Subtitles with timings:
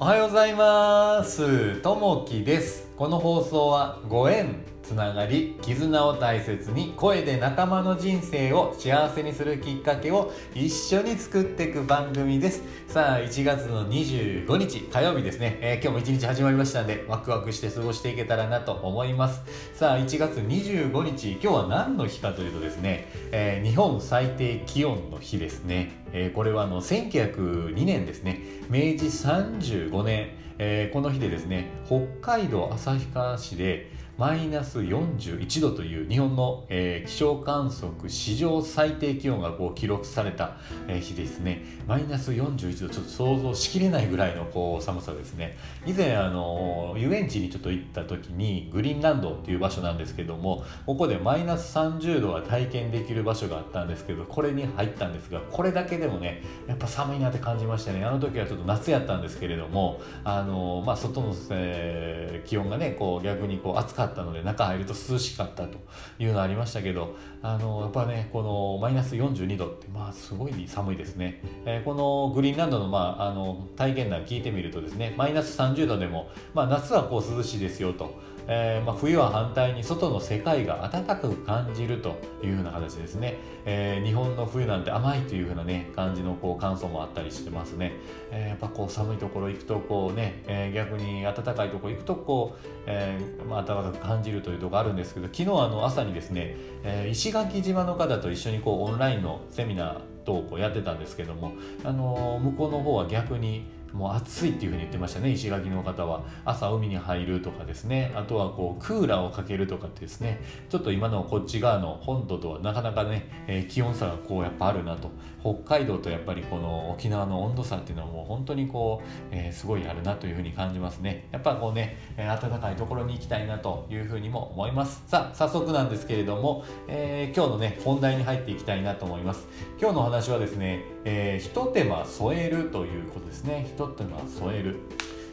[0.00, 1.82] おはようございます。
[1.82, 2.88] ともきです。
[2.96, 4.77] この放送はご縁。
[4.88, 12.62] つながり絆を大切に声で仲間の人生を幸せにするきっかけを一緒に作っていく番組です。
[12.86, 19.42] さあ1月の25日火曜日ですね、えー、今日も一日始まりましたんでワクワクして過ごしていけたらなと思います。
[19.74, 28.40] さあ1月25日今日は何の日かというとですね、えー、日本最低気温の日ですね、えー、これはあの1902年ですね。
[28.70, 40.56] 明治35年、えこの日でですね北海道旭川市でマイナス41度という日本の、えー、気象観測史上最低気温がこう記録された、
[40.88, 41.62] えー、日ですね。
[41.86, 45.56] マイナス41度ちょっと想像しきれないぐらいのこう寒さですね。
[45.86, 65.78] 以前あの遊園地にちょっと行った時にグリーンランドっていう場所なんですけどもここでマイナス30度が体験できる場所があったんですけどこれに入ったんですがこれだけでもねやっぱ寒いなって感じましたねあの時はちょっと夏やったんですけれどもあのまあ外の、えー、気温がねこう逆にこう暑かったったので中入ると涼しかったと
[66.18, 78.37] いうのありましたけどあのやっぱねこのマイナス42度ってまあすごい寒いですね、えー、このグリーンランドの,、まあ、あの体験談聞いてみるとですねマイナス30度でも、まあ、夏はこう涼しいですよと。
[78.48, 87.92] えー、まあ、冬は反対に外の世界が暖かく感じるというふうな形ですね、えー、日本の冬なんて甘いというふうなね感じのこう感想もあったりしてますね、
[88.30, 101.52] えー、やっぱこう寒いところ行くとこうね、え逆に暖かいところ行くとこう、えまあ、暖かく感じるというところあるんですけど昨日あの朝にですね、え石垣島の方と一緒にこうオンラインのセミナー等をこうやってたんですけども、
[101.84, 106.22] あの向こうの方は逆にもう暑いっていうふうに言ってましたね石垣の方は。
[106.44, 108.12] 朝海に入るとかですね。
[108.14, 110.40] あとはこうクーラーをかけるとかってですね。
[110.68, 115.10] ちょっと今のこっち側の本土とはなかなかね、えー、気温差がこうやっぱあるなと。
[115.40, 121.28] 北海道とやっぱりこの沖縄の温度差っていうのはもう本当にこう、えー、すごいあるなというふうに感じますね。
[121.30, 125.02] やっぱこうね、えー、暖かいところに行きたいなというふうにも思います。
[125.06, 129.46] さあ早速なんですけれども、え、今日のね本題に入っていきたいなと思います。
[129.80, 133.64] 今日のお話はですね、えー、ひと手間添えるということですね。
[133.66, 134.76] ひと手間添える。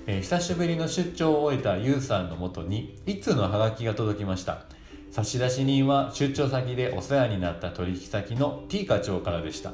[0.08, 4.64] えー、久しぶりの出張を終えたゆうさんのもとに一通のハガキが届きました。
[5.12, 9.74] 差出人は出張先でお世話になった取引先の T 課長からでした。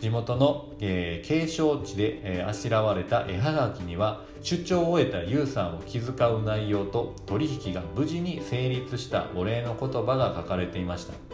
[0.00, 11.33] 地元の、えー、景勝地で、えー、あしらわれた絵はがきには出張を終えたユウさんを気遣う内容と取引が無事に成立したお礼の言葉が書かれていました。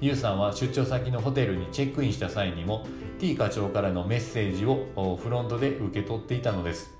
[0.00, 2.86] ユウさんは出張先のホテルにチェックインした際にも
[3.18, 6.96] T 課長からのメッセージをフロントで受け取っていたのです。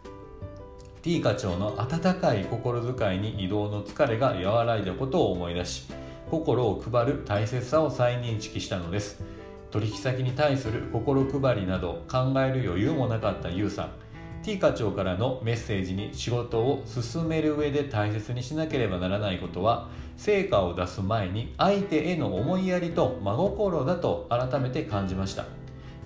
[1.01, 5.91] T 課長の温かい心遣いに移動の疲れが和らいだことを思い出し
[6.31, 9.23] 心を配る大切さを再認識したのです。
[9.71, 13.93] 取引先に対する心配りなど考える余裕もなかったユウさん。
[14.43, 25.45] T 課長からのメッセージに仕事を進める上で大切にしなければならないことは成果を出す前に相手への思いやりと真心だと改めて感じました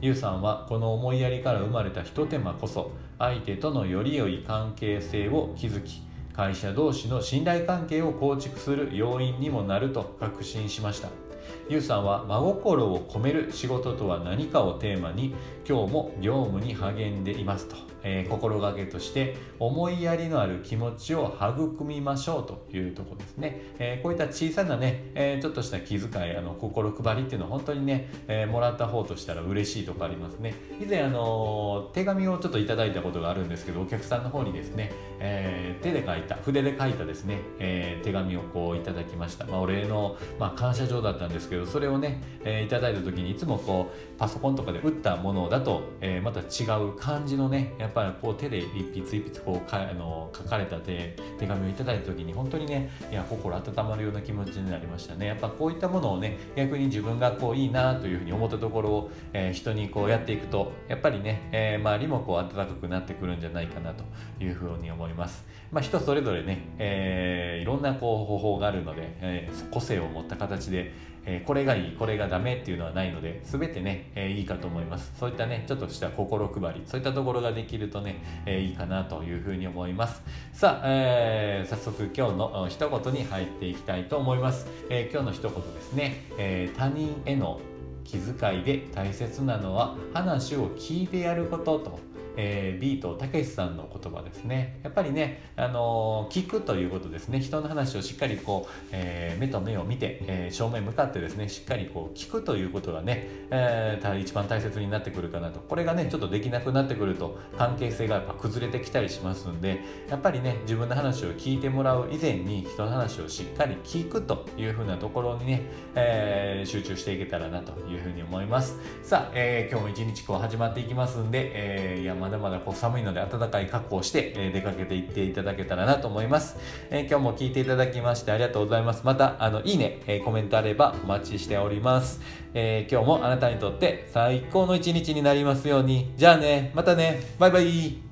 [0.01, 6.03] ユウさんはこの思いやりから生まれたひと手間こそ相手とのより良い関係性を築き
[6.35, 11.24] 会社同士の信頼関係を構築する要因にもなると確信しました。
[11.69, 15.35] ゆうさんは真心を込める仕事とは何かをテーマに
[15.67, 30.55] 今日も業務に励んでいますと、えー、心がけとして思いやりのある気持ちを育みましょうというとこですね、えー、こういった小さなね、えー、ちょっとした気遣いあの心配りっていうのは本当にね、えもらった方としたら嬉しいとかありますね。
[30.83, 55.27] 以前あの手紙をちょっといただいたことがあるんですけどお客さんの方にですね、え手で書いた筆で書いたですね、え手紙をこういただきました、まあ、お礼の、まあ、感謝状だったんですけどそれをね、えー、いただいた時にいつもこうパソコンとかで打ったものだと、えー、また違う感じのねやっぱりこう手で一筆一筆こうかあの書かれた手手紙をいただいた時に本当にねいや心温まるような気持ちになりましたね。
[55.27, 64.05] やっぱこういったものをね逆に自分がこういいなというふうに思ったところを、えー、人にこうやっていくとやっぱりね、えー、周りもこう温かくなってくるんじゃないかなと
[64.43, 65.45] いうふうに思います。
[65.73, 70.93] まあ人それぞれね、えー、いろんなこう方法があるので、えー、個性を持った形で
[71.27, 75.13] え、これがいいこれがダメっていうのはないので全てね、え、いいかと思います。
[75.19, 80.23] そういったねちょっとした心配りそういったところができるとね、え、いいかなというふうに思います。
[80.53, 87.61] さあ、えー早速今日の一言に入っていきたいと思います、え今日の一言ですね、え他人への
[88.05, 91.99] 気遣いで大切なのは話を聞いてやることと。
[92.37, 94.81] えー、ビートたけしさんの言葉ですね。
[94.83, 97.41] やっぱりね、あのー、聞くということですね。
[97.41, 105.61] 人の話をしっかりこう、えー、目と目を見て、え正面向かってですねしっかりこう聞くということがね、え一番大切になってくるかなと。
[105.61, 115.63] これがねちょっとできなくなってくると関係性がやっぱ崩れてきたりしますんでやっぱりね自分の話を聞いてもらう以前に人の話をしっかり聞くというふうなところにね、
[115.95, 118.79] え集中していけたらなというふうに思います。
[119.03, 126.57] さあ、え今日も一日こう始まっていきますんで、えいやまだまだこう寒いので暖かい格好をして、え出かけていっていただけたらなと思います、
[126.91, 129.03] え今日も聞いていただきましてありがとうございます。
[129.05, 132.23] またあのいいね、えコメントあればお待ちしております、
[132.55, 136.15] え今日もあなたにとって最高の一日になりますように。
[136.17, 137.21] じゃあねまたね。
[137.39, 138.04] バイバイ。